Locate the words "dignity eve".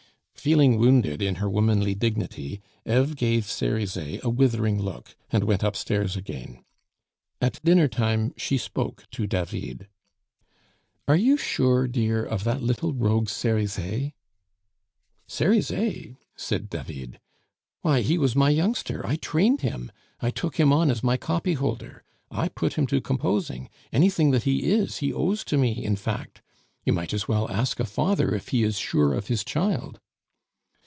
1.93-3.15